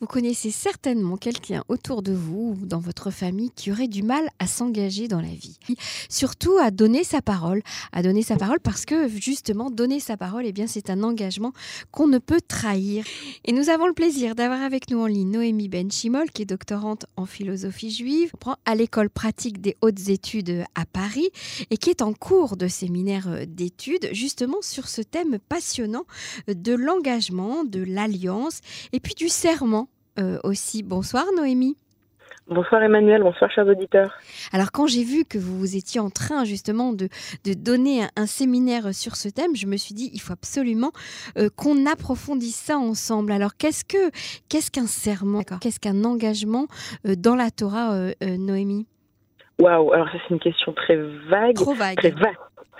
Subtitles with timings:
[0.00, 4.28] Vous connaissez certainement quelqu'un autour de vous ou dans votre famille qui aurait du mal
[4.40, 5.56] à s'engager dans la vie.
[6.10, 10.46] Surtout à donner sa parole, à donner sa parole parce que justement donner sa parole,
[10.46, 11.52] eh bien c'est un engagement
[11.92, 13.04] qu'on ne peut trahir.
[13.44, 17.06] Et nous avons le plaisir d'avoir avec nous en ligne Noémie Benchimol qui est doctorante
[17.16, 18.32] en philosophie juive,
[18.66, 21.30] à l'école pratique des hautes études à Paris
[21.70, 26.04] et qui est en cours de séminaire d'études justement sur ce thème passionnant
[26.48, 28.60] de l'engagement, de l'alliance
[28.92, 30.82] et puis du serment euh, aussi.
[30.82, 31.76] Bonsoir Noémie.
[32.46, 34.12] Bonsoir Emmanuel, bonsoir chers auditeurs.
[34.52, 37.08] Alors quand j'ai vu que vous étiez en train justement de,
[37.44, 40.92] de donner un, séminaire sur ce thème, je me suis dit il faut absolument
[41.38, 43.32] euh, qu'on approfondisse ça ensemble.
[43.32, 44.10] Alors qu'est-ce que
[44.50, 46.66] qu'est-ce qu'un serment Qu'est-ce qu'un engagement
[47.06, 48.86] euh, dans la Torah, Noémie?
[49.58, 50.96] Waouh, alors ça c'est une question très
[51.30, 51.96] vague, Trop vague.
[51.96, 52.36] très vaste.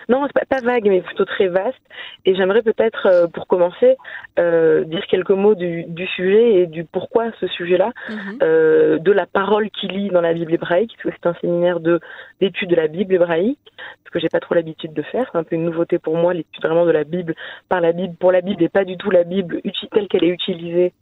[0.08, 1.80] Non, c'est pas, vague, mais plutôt très vaste.
[2.24, 3.96] Et j'aimerais peut-être, euh, pour commencer,
[4.38, 8.38] euh, dire quelques mots du, du, sujet et du pourquoi ce sujet-là, mhm.
[8.42, 11.80] euh, de la parole qui lit dans la Bible hébraïque, parce que c'est un séminaire
[11.80, 12.00] de
[12.40, 13.58] d'études de la Bible hébraïque,
[14.04, 15.28] ce que j'ai pas trop l'habitude de faire.
[15.32, 17.34] C'est un peu une nouveauté pour moi, l'étude vraiment de la Bible
[17.68, 19.60] par la Bible, pour la Bible, et pas du tout la Bible
[19.92, 20.92] telle qu'elle est utilisée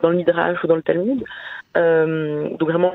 [0.00, 1.22] dans l'Hydrage ou dans le Talmud.
[1.74, 2.92] Donc vraiment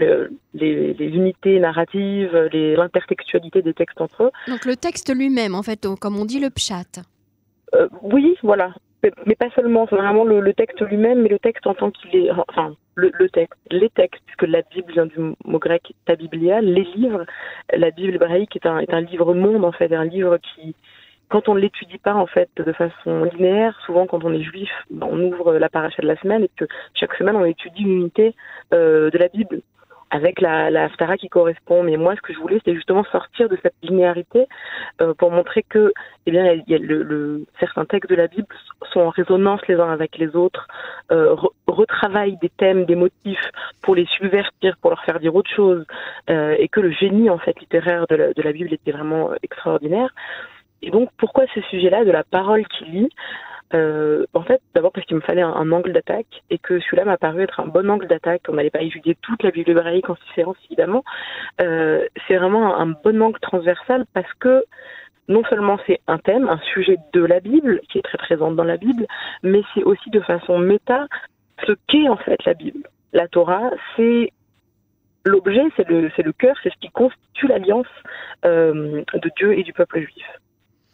[0.53, 4.31] les, les, unités narratives, l'intertextualité des textes entre eux.
[4.47, 7.01] Donc le texte lui-même, en fait, comme on dit le pshat.
[7.75, 8.73] Euh, oui, voilà.
[9.25, 12.31] Mais, pas seulement, c'est vraiment le, texte lui-même, mais le texte en tant qu'il est,
[12.31, 17.25] enfin, le, texte, les textes, puisque la Bible vient du mot grec tabiblia, les livres,
[17.75, 20.73] la Bible hébraïque est un, livre monde, en fait, un livre qui,
[21.27, 24.71] quand on ne l'étudie pas en fait de façon linéaire, souvent quand on est juif,
[25.01, 28.35] on ouvre la paracha de la semaine et que chaque semaine on étudie une unité
[28.73, 29.61] euh, de la Bible
[30.13, 31.81] avec la, la Haftara qui correspond.
[31.83, 34.47] Mais moi, ce que je voulais, c'était justement sortir de cette linéarité
[35.01, 35.91] euh, pour montrer que,
[36.27, 38.47] eh bien, il y a le, le, certains textes de la Bible
[38.91, 40.67] sont en résonance les uns avec les autres,
[41.11, 41.35] euh,
[41.67, 43.47] retravaillent des thèmes, des motifs
[43.81, 45.83] pour les subvertir, pour leur faire dire autre chose,
[46.29, 49.31] euh, et que le génie en fait littéraire de la, de la Bible était vraiment
[49.41, 50.11] extraordinaire.
[50.83, 53.09] Et donc, pourquoi ce sujet-là de la parole qui lit?
[53.73, 57.17] Euh, en fait, d'abord parce qu'il me fallait un, angle d'attaque et que celui-là m'a
[57.17, 58.43] paru être un bon angle d'attaque.
[58.47, 61.03] On n'allait pas étudier toute la Bible hébraïque en différence, évidemment.
[61.61, 64.63] Euh, c'est vraiment un, bon angle transversal parce que
[65.27, 68.63] non seulement c'est un thème, un sujet de la Bible qui est très présent dans
[68.63, 69.07] la Bible,
[69.41, 71.07] mais c'est aussi de façon méta
[71.65, 72.87] ce qu'est en fait la Bible.
[73.13, 74.31] La Torah, c'est
[75.25, 77.87] l'objet, c'est le, cœur, c'est ce qui constitue l'alliance
[78.45, 80.25] euh, de Dieu et du peuple juif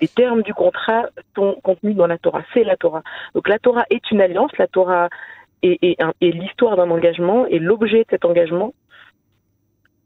[0.02, 2.44] les termes du contrat sont contenus dans la Torah.
[2.54, 3.04] C'est la Torah.
[3.34, 5.10] Donc la Torah est une alliance, la Torah
[5.62, 8.74] est, l'histoire d'un engagement et l'objet de cet engagement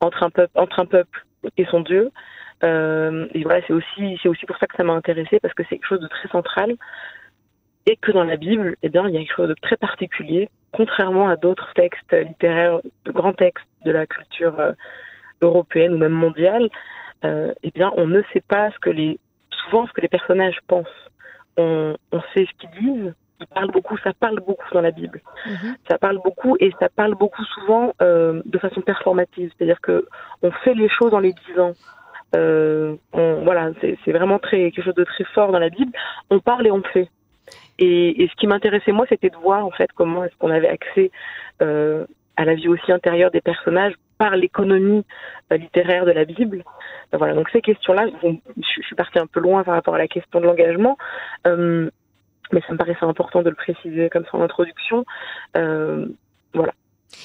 [0.02, 1.26] entre un peuple,
[1.58, 2.12] et son Dieu.
[2.64, 5.64] Euh, et voilà, c'est aussi, c'est aussi pour ça que ça m'a intéressé parce que
[5.64, 6.75] c'est quelque chose de très central
[7.86, 10.50] et que dans la Bible, eh bien, il y a quelque chose de très particulier,
[10.72, 14.72] contrairement à d'autres textes littéraires, de grands textes de la culture euh,
[15.42, 16.70] européenne ou même mondiale.
[17.25, 19.20] Euh, eh bien, on ne sait pas ce que les
[19.64, 20.88] souvent ce que les personnages pensent.
[21.58, 21.96] On,
[22.34, 25.22] sait ce qu'ils disent, ils parlent beaucoup, ça parle beaucoup dans la Bible.
[25.46, 25.75] Mhm.
[25.88, 30.08] Ça parle beaucoup et ça parle beaucoup souvent euh, de façon performative, c'est-à-dire que
[30.42, 31.74] on fait les choses en les disant.
[32.36, 35.92] Euh, voilà, c'est vraiment très quelque chose de très fort dans la Bible.
[36.31, 37.08] On parle et on fait.
[37.80, 41.12] Et, ce qui m'intéressait moi, c'était de voir en fait comment est-ce qu'on avait accès
[41.62, 42.06] euh,
[42.38, 45.06] à la vie aussi intérieure des personnages par l'économie
[45.51, 46.63] euh, littéraire de la Bible.
[47.13, 50.07] Euh, voilà, donc ces questions-là, je, suis partie un peu loin par rapport à la
[50.07, 50.97] question de l'engagement,
[51.47, 51.90] euh,
[52.51, 55.06] mais ça me paraissait important de le préciser comme ça en introduction.
[55.53, 56.74] voilà.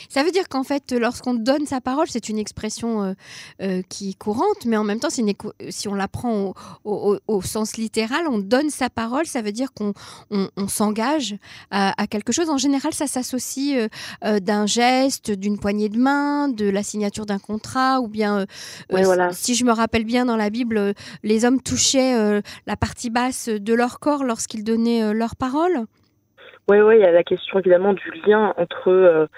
[0.08, 3.12] Ça veut dire qu'en fait, lorsqu'on donne sa parole, c'est une expression euh,
[3.62, 6.54] euh, qui est courante, mais en même temps, si on la prend
[6.84, 9.92] au, sens littéral, on donne sa parole, ça veut dire qu'on
[10.68, 11.36] s'engage
[11.70, 12.50] à, quelque chose.
[12.50, 13.88] En général, ça s'associe
[14.24, 18.46] euh, d'un geste, d'une poignée de main, de la signature d'un contrat, ou bien,
[19.32, 23.74] si je me rappelle bien dans la Bible, les hommes touchaient la partie basse de
[23.74, 25.84] leur corps lorsqu'ils donnaient leur parole.
[26.68, 29.28] Oui, oui, il y a la question évidemment du lien entre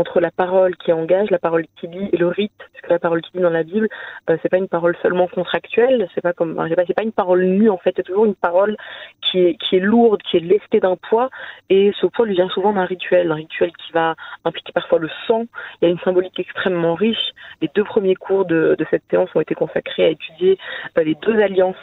[0.00, 2.98] entre la parole qui engage, la parole qui lit et le rite, parce que la
[2.98, 3.88] parole qui lit dans la Bible,
[4.28, 7.44] euh, c'est pas une parole seulement contractuelle, c'est pas comme, c'est pas, pas une parole
[7.44, 8.76] nue en fait, c'est toujours une parole
[9.20, 11.28] qui est qui est lourde, qui est lestée d'un poids,
[11.68, 14.14] et ce poids lui vient souvent d'un rituel, un rituel qui va
[14.44, 15.44] impliquer parfois le sang.
[15.80, 17.30] Il y a une symbolique extrêmement riche.
[17.60, 20.58] Les deux premiers cours de, de cette séance ont été consacrés à étudier
[20.98, 21.76] euh, les deux alliances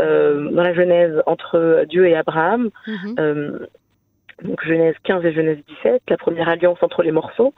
[0.00, 2.70] euh, dans la Genèse entre Dieu et Abraham.
[2.86, 3.20] Mm-hmm.
[3.20, 3.66] euh,
[4.42, 7.54] donc Genèse 15 et Genèse 17, la première alliance entre les morceaux,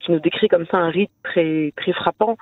[0.00, 2.36] qui nous décrit comme ça un rite très très frappant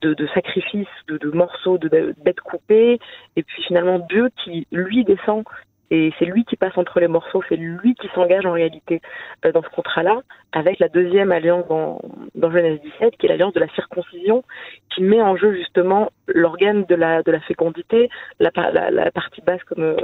[0.00, 2.98] de, de sacrifice, de, de morceaux de, bêtes coupées,
[3.36, 5.44] et puis finalement Dieu qui lui descend
[5.90, 9.00] Et c'est lui qui passe entre les morceaux, c'est lui qui s'engage en réalité
[9.44, 12.00] euh, dans ce contrat-là, avec la deuxième alliance dans,
[12.34, 14.42] dans Genèse 17, qui est l'alliance de la circoncision,
[14.90, 18.08] qui met en jeu justement l'organe de la, de la fécondité,
[18.40, 18.50] la,
[18.90, 19.96] la, partie basse, comme,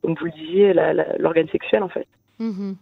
[0.00, 0.72] comme vous le disiez,
[1.18, 2.06] l'organe sexuel en fait.
[2.40, 2.74] Mm-hmm.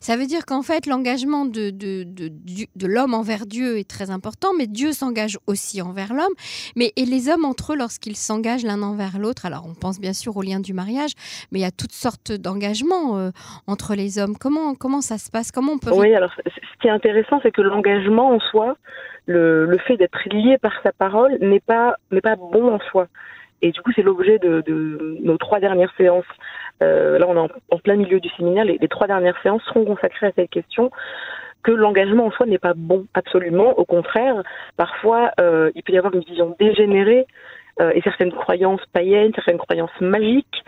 [0.00, 4.50] Ça veut dire qu'en fait, l'engagement de, de, de, l'homme envers Dieu est très important,
[4.56, 6.32] mais Dieu s'engage aussi envers l'homme.
[6.76, 10.12] Mais et les hommes entre eux, lorsqu'ils s'engagent l'un envers l'autre, alors on pense bien
[10.12, 11.12] sûr au lien du mariage,
[11.50, 13.30] mais il y a toutes sortes d'engagements euh,
[13.66, 14.36] entre les hommes.
[14.38, 15.50] Comment, comment ça se passe?
[15.50, 15.90] Comment on peut...
[15.92, 18.76] Oui, alors ce qui est intéressant, c'est que l'engagement en soi,
[19.26, 23.08] le, le fait d'être lié par sa parole n'est pas, n'est pas bon en soi.
[23.64, 24.62] Et du coup, c'est l'objet de,
[25.22, 26.26] nos trois dernières séances
[26.82, 30.26] euh, là on est en, plein milieu du séminaire, les, trois dernières séances seront consacrées
[30.26, 30.90] à cette question
[31.62, 33.78] que l'engagement en soi n'est pas bon absolument.
[33.78, 34.42] Au contraire,
[34.76, 37.26] parfois euh, il peut y avoir une vision dégénérée
[37.80, 40.64] euh, et certaines croyances païennes, certaines croyances magiques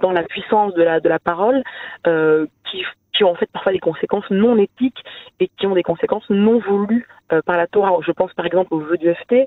[0.00, 1.62] dans la puissance de la de la parole
[2.04, 5.02] qui qui ont en fait parfois des conséquences non éthiques
[5.40, 7.06] et qui ont des conséquences non voulues
[7.46, 7.96] par la Torah.
[8.06, 9.46] Je pense par exemple au vœu du FT,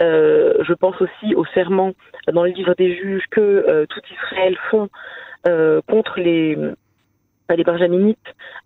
[0.00, 1.92] je pense aussi au serment
[2.32, 4.88] dans le livre des juges que tout Israël font
[5.46, 6.58] euh, contre les
[7.54, 8.18] les Benjaminites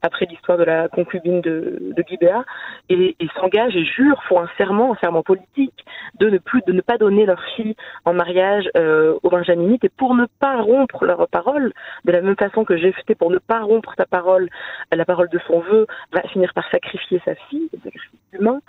[0.02, 2.44] après l'histoire de la concubine de, de Gibéa
[2.88, 5.84] et, et s'engagent et jurent, font un serment, un serment politique
[6.18, 7.74] de ne plus de ne pas donner leur fille
[8.04, 11.72] en mariage euh, aux Benjaminites et pour ne pas rompre leur parole,
[12.04, 14.48] de la même façon que Jephthé pour ne pas rompre sa parole,
[14.92, 18.60] la parole de son vœu, va finir par sacrifier sa fille, sacrifice humain,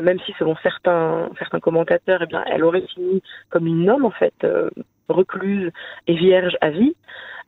[0.00, 4.10] même si selon certains certains commentateurs, eh bien elle aurait fini comme une homme en
[4.10, 4.34] fait.
[4.44, 4.70] Euh,
[5.08, 5.70] recluse
[6.06, 6.94] et vierge à vie.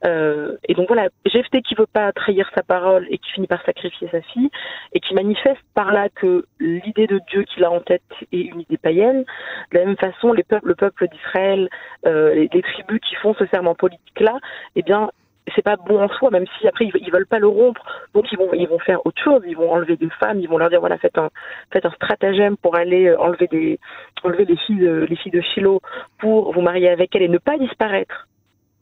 [0.07, 3.65] Euh, et donc voilà, Jephthé qui veut pas trahir sa parole et qui finit par
[3.65, 4.51] sacrifier sa fille
[4.93, 8.03] et qui manifeste par là que l'idée de Dieu qu'il a en tête
[8.33, 9.25] est une idée païenne.
[9.73, 11.71] De la même façon, les peuples, le peuple d'Israël,
[12.07, 14.39] euh, les, les, tribus qui font ce serment politique-là,
[14.77, 15.11] eh bien,
[15.55, 17.83] c'est pas bon en soi, même si après ils, veulent pas le rompre,
[18.15, 20.59] donc ils vont ils vont faire autre chose, ils vont enlever des femmes, ils vont
[20.59, 21.31] leur dire voilà faites un
[21.73, 23.79] faites un stratagème pour aller euh, enlever des
[24.23, 25.81] enlever les filles de, les filles de Shiloh
[26.19, 28.29] pour vous marier avec elles et ne pas disparaître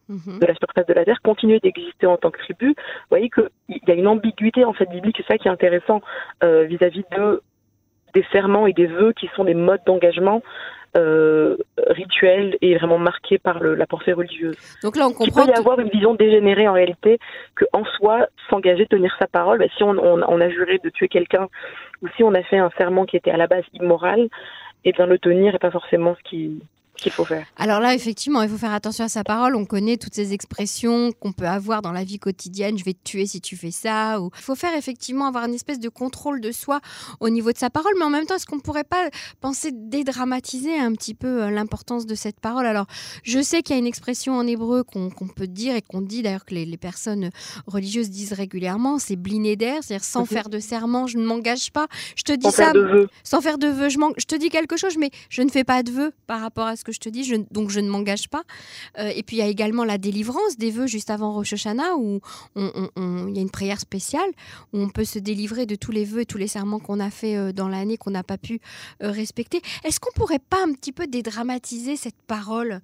[0.09, 0.39] mhm.
[0.41, 2.69] de la surface de la terre, continuer d'exister en tant que tribu.
[2.69, 6.01] Vous voyez qu'il y a une ambiguïté en fait biblique, c'est ça qui est intéressant
[6.43, 7.43] euh, vis-à-vis de
[8.15, 10.43] des serments et des vœux qui sont des modes d'engagement
[10.95, 11.57] euh,
[11.87, 14.57] rituel et vraiment marqué par le, la pensée religieuse.
[14.83, 15.43] Donc là, on comprend.
[15.43, 17.19] Il peut y avoir une vision dégénérée en réalité
[17.55, 20.91] que en soi, s'engager, tenir sa parole, bah, si on, on, on, a juré de
[20.91, 21.49] tuer quelqu'un
[22.03, 24.21] ou si on a fait un serment qui était à la base immoral,
[24.85, 26.61] et eh bien le tenir n'est pas forcément ce qui
[26.97, 27.47] qu'il faut faire.
[27.57, 29.57] Alors là, effectivement, il faut faire attention à sa parole.
[29.57, 32.79] On connaît toutes ces expressions qu'on peut avoir dans la vie quotidienne.
[32.79, 34.21] Je vais te tuer si tu fais ça.
[34.21, 34.31] Ou...
[34.37, 36.81] Il faut faire effectivement avoir une espèce de contrôle de soi
[37.21, 37.93] au niveau de sa parole.
[37.99, 39.09] Mais en même temps, est-ce qu'on ne pourrait pas
[39.41, 42.67] penser dédramatiser un petit peu euh, l'importance de cette parole?
[42.67, 42.87] Alors,
[43.23, 46.23] je sais qu'il y a une expression en hébreu qu'on peut dire et qu'on dit
[46.23, 47.31] d'ailleurs que les, personnes
[47.67, 50.27] religieuses disent régulièrement, c'est blinéder, c'est-à-dire sans mhm.
[50.27, 51.87] faire de serment, je ne m'engage pas.
[52.17, 53.09] Je te dis sans ça faire de vœux.
[53.23, 53.89] sans faire de vœux.
[53.89, 56.67] Je, je te dis quelque chose, mais je ne fais pas de vœux par rapport
[56.67, 58.45] à ce que je te dis, donc je ne m'engage pas.
[58.99, 61.97] Euh, et puis il y a également la délivrance des vœux juste avant Rosh Hashanah,
[61.97, 62.21] où
[62.57, 64.31] il y a une prière spéciale,
[64.73, 67.11] où on peut se délivrer de tous les vœux et tous les serments qu'on a
[67.11, 68.61] fait euh, dans l'année qu'on n'a pas pu
[69.03, 69.63] euh, respecter.
[69.85, 72.81] Est-ce qu'on pourrait pas un petit peu dédramatiser cette parole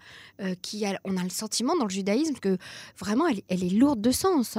[0.62, 2.58] qui, a, on a le sentiment dans le judaïsme que
[2.98, 4.58] vraiment elle est lourde de sens?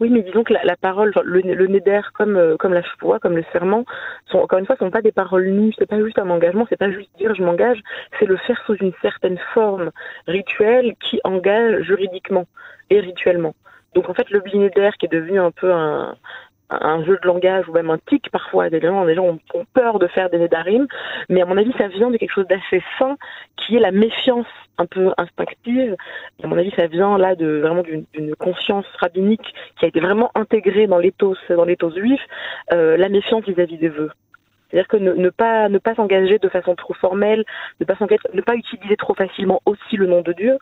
[0.00, 3.44] Oui, mais disons que la, parole, le, neder comme euh, comme la foi, comme le
[3.52, 3.84] serment,
[4.26, 5.74] sont encore une fois, sont pas des paroles nues.
[5.76, 7.80] C'est pas juste un engagement, c'est pas juste dire je m'engage,
[8.18, 9.90] c'est le faire sous une certaine forme
[10.26, 12.46] rituelle qui engage juridiquement
[12.90, 13.54] et rituellement.
[13.94, 16.16] Donc en fait, le neder qui est devenu un peu un,
[16.70, 18.70] un jeu de langage ou même un tic parfois.
[18.70, 19.38] Des gens, des gens ont,
[19.74, 20.86] peur de faire des nédarim,
[21.28, 23.16] mais à mon avis, ça vient de quelque chose d'assez sain,
[23.56, 24.46] qui est la méfiance
[24.78, 25.96] un peu instinctive.
[26.38, 30.00] Et à mon avis, ça vient là de vraiment d'une conscience rabbinique qui a été
[30.00, 32.20] vraiment intégrée dans l'éthos, dans l'éthos juif,
[32.72, 34.10] euh, la méfiance vis-à-vis des vœux.
[34.70, 37.44] C'est-à-dire que ne, ne, pas ne pas s'engager de façon trop formelle,
[37.80, 37.94] ne pas
[38.34, 40.58] ne pas utiliser trop facilement aussi le nom de Dieu,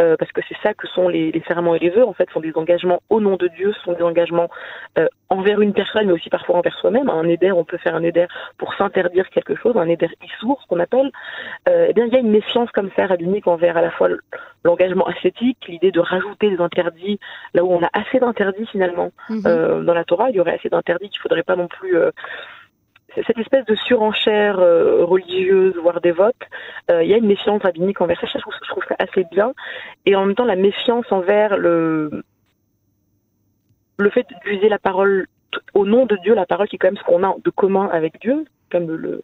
[0.00, 2.28] euh, parce que c'est ça que sont les, les, serments et les vœux, en fait,
[2.30, 4.48] sont des engagements au nom de Dieu, sont des engagements
[4.98, 7.08] euh, envers une personne, mais aussi parfois envers soi-même.
[7.08, 8.26] Un éder, on peut faire un éder
[8.58, 11.10] pour s'interdire quelque chose, un éder issour, ce qu'on appelle.
[11.68, 14.08] Euh, eh bien, il y a une méfiance comme ça rabbinique envers à la fois
[14.64, 17.20] l'engagement ascétique, l'idée de rajouter des interdits
[17.52, 19.12] là où on a assez d'interdits finalement.
[19.30, 22.10] Euh, dans la Torah, il y aurait assez d'interdits qu'il faudrait pas non plus euh,
[23.22, 26.34] cette espèce de surenchère euh, religieuse, voire dévote,
[26.90, 28.26] euh, il y a une méfiance rabbinique envers ça.
[28.26, 29.52] Je trouve, ça assez bien.
[30.06, 32.24] Et en même temps, la méfiance envers le,
[33.98, 35.26] le fait d'user la parole
[35.74, 37.88] au nom de Dieu, la parole qui est quand même ce qu'on a de commun
[37.92, 39.22] avec Dieu, comme le,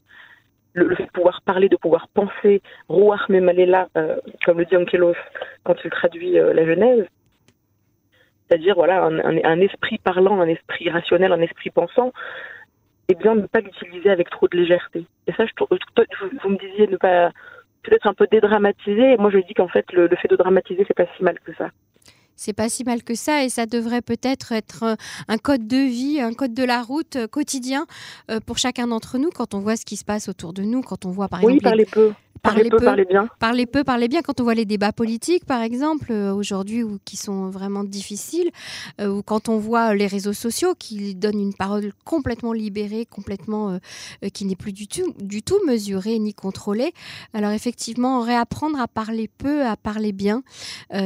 [0.75, 5.17] le, fait de pouvoir parler, de pouvoir penser, rouar memalela, euh, comme le dit Ankelos
[5.65, 7.07] quand il traduit la Genèse.
[8.47, 12.13] c'est-à-dire voilà un, esprit parlant, un esprit rationnel, un esprit pensant,
[13.11, 15.05] et bien ne pas l'utiliser avec trop de légèreté.
[15.27, 17.31] Et ça, je, vous me disiez ne pas
[17.83, 19.15] peut-être un peu dédramatiser.
[19.15, 21.39] Et moi, je dis qu'en fait, le, le fait de dramatiser, c'est pas si mal
[21.41, 21.71] que ça
[22.37, 24.95] c'est pas si mal que ça et ça devrait peut-être être euh,
[25.29, 27.87] un code de vie, un code de la route euh, quotidien
[28.31, 30.81] euh, pour chacun d'entre nous quand on voit ce qui se passe autour de nous,
[30.81, 31.69] quand on voit par exemple.
[31.77, 32.15] Oui, peu.
[32.43, 33.29] Parlez, peu, parlez bien.
[33.39, 34.23] Parlez peu, parlez bien.
[34.23, 38.51] Quand on voit les débats politiques, par exemple, euh, aujourd'hui, ou qui sont vraiment difficiles,
[39.01, 43.71] euh, ou quand on voit les réseaux sociaux qui donnent une parole complètement libérée, complètement
[43.71, 46.93] euh, qui n'est plus du tout, du tout mesurée ni contrôlée.
[47.35, 50.43] Alors effectivement, réapprendre à parler peu, à parler bien.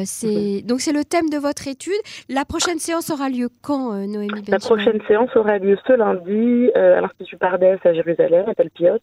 [0.04, 1.92] c'est donc c'est le thème de votre étude.
[2.28, 7.00] La prochaine séance aura lieu quand, Noémie La prochaine séance aura lieu ce lundi à
[7.00, 8.98] l'Institut Pardès à Jérusalem, à Talpiot,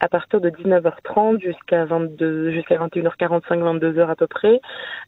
[0.00, 4.60] à partir de 19h30 jusqu'à jusqu'à 22, jusqu'à 21h45, 22h à peu près.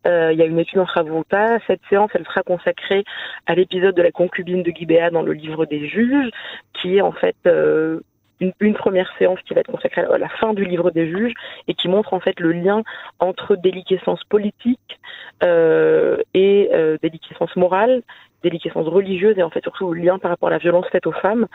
[0.07, 1.59] Euh, il y a une étude en Ravuta.
[1.67, 3.05] Cette séance, elle sera consacrée
[3.47, 6.31] à l'épisode de la concubine de Guibéa dans le livre des juges,
[6.75, 8.01] qui est en fait euh,
[8.41, 11.35] une, première séance qui va être consacrée à la fin du livre des juges
[11.69, 12.83] et qui montre en fait le lien
[13.19, 14.99] entre déliquescence politique
[15.43, 16.71] euh, et
[17.03, 18.03] déliquescence morale,
[18.43, 21.13] déliquescence religieuse et en fait surtout le lien par rapport à la violence faite aux
[21.13, 21.47] femmes.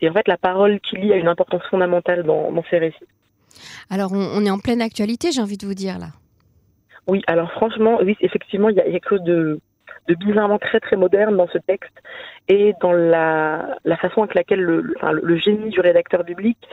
[0.00, 3.06] Et en fait la parole qui lit a une importance fondamentale dans ces récits.
[3.90, 6.08] Alors, on, est en pleine actualité, j'ai envie de vous dire là.
[7.06, 9.60] Oui, alors franchement, oui, effectivement, il y a quelque chose de,
[10.08, 11.92] de bizarrement très très moderne dans ce texte
[12.48, 16.68] et dans la, façon avec laquelle le, génie du rédacteur biblique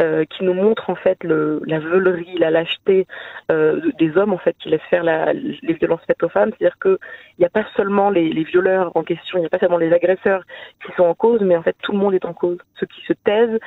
[0.00, 3.06] euh, qui nous montre en fait le, la veulerie, la lâcheté
[3.50, 6.78] euh, des hommes en fait qui laissent faire la, les violences faites aux femmes, c'est-à-dire
[6.78, 6.98] que
[7.38, 9.92] il n'y a pas seulement les, violeurs en question, il n'y a pas seulement les
[9.92, 10.42] agresseurs
[10.84, 12.58] qui sont en cause, mais en fait tout le monde est en cause.
[12.78, 13.58] Ceux qui se taisent,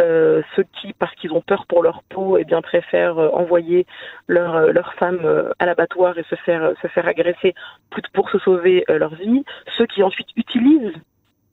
[0.00, 3.86] euh, ceux qui parce qu'ils ont peur pour leur peau, et eh bien préfèrent envoyer
[4.28, 5.20] leur leur femme
[5.58, 7.54] à l'abattoir et se faire se faire agresser
[8.12, 9.44] pour se sauver leur vie,
[9.76, 10.99] ceux qui ensuite utilisent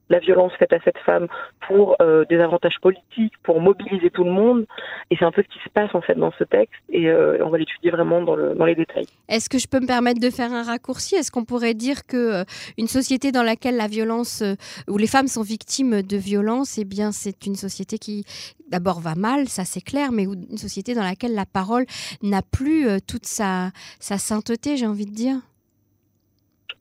[0.09, 1.27] la violence faite à cette femme
[1.67, 4.65] pour euh, des avantages politiques, pour mobiliser tout le monde.
[5.11, 7.43] Et c'est un peu ce qui se passe en fait dans ce texte et euh,
[7.45, 9.07] on va l'étudier vraiment dans, le, dans, les détails.
[9.29, 11.15] Est-ce que je peux me permettre de faire un raccourci?
[11.15, 12.43] Est-ce qu'on pourrait dire que euh,
[12.77, 14.43] une société dans laquelle la violence,
[14.87, 18.25] où les femmes sont victimes de violence, eh bien c'est une société qui
[18.69, 21.85] d'abord va mal, ça c'est clair, mais une société dans laquelle la parole
[22.21, 25.37] n'a plus toute sa, sa sainteté, j'ai envie de dire?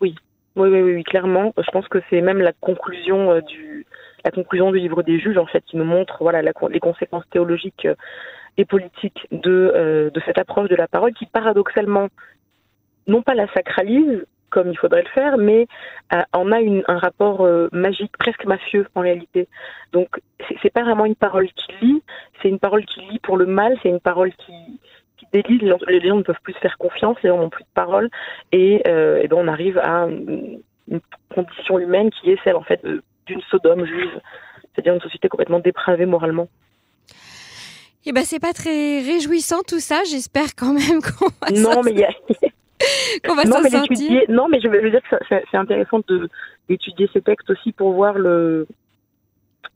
[0.00, 0.14] Oui,
[0.56, 1.52] oui, oui, clairement.
[1.56, 3.86] Je pense que c'est même la conclusion euh, du
[4.24, 7.84] la conclusion du livre des juges en fait qui nous montre voilà les conséquences théologiques
[7.84, 7.94] euh,
[8.56, 12.08] et politiques de euh, de cette approche de la parole qui paradoxalement
[13.06, 15.66] non pas la sacralise comme il faudrait le faire, mais
[16.32, 19.48] en a une, un rapport magique, presque mafieux en réalité.
[19.92, 20.08] Donc
[20.62, 22.02] c'est pas vraiment une parole qui lit,
[22.40, 24.52] c'est une parole qui lit pour le mal, c'est une parole qui
[25.42, 28.10] les gens ne peuvent plus se faire confiance, les gens n'ont plus de parole,
[28.52, 30.60] et, euh, et ben on arrive à une,
[31.34, 32.80] condition humaine qui est celle en fait
[33.26, 34.20] d'une Sodome juive,
[34.62, 36.48] c'est-à-dire une société complètement dépravée moralement.
[38.04, 40.02] Eh ben c'est pas très réjouissant tout ça.
[40.08, 42.10] J'espère quand même qu'on va non mais il y a...
[43.26, 44.22] qu'on va s'en sortir.
[44.28, 46.00] Non mais je veux dire que c'est intéressant
[46.68, 48.68] d'étudier ces textes aussi pour voir le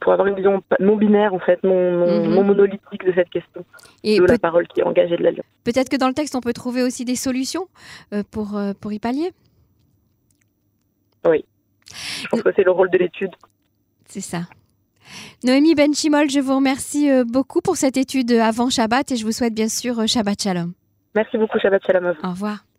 [0.01, 2.35] pour avoir une vision non binaire en fait, non, mhm.
[2.35, 3.65] monolithique de cette question,
[4.03, 5.47] et de la parole qui est engagée de l'alliance.
[5.65, 7.67] Peut-être que dans le texte on peut trouver aussi des solutions
[8.13, 9.33] euh, pour, euh, pour y pallier.
[11.27, 11.45] Oui,
[12.23, 13.31] je pense que c'est le rôle de l'étude.
[14.07, 14.41] C'est ça.
[15.45, 19.33] Noémie Benchimol, je vous remercie euh, beaucoup pour cette étude avant Shabbat et je vous
[19.33, 20.73] souhaite bien sûr Shabbat Shalom.
[21.15, 22.15] Merci beaucoup, Shabbat Shalom.
[22.23, 22.70] Au revoir.